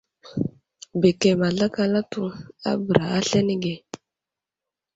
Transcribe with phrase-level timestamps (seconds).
[0.99, 2.23] Bəkəm azlakal atu
[2.67, 3.75] a bəra aslane ge.